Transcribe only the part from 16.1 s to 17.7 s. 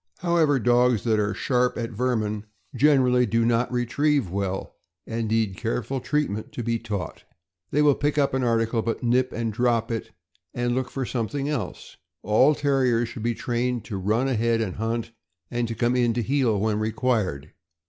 to heel when required.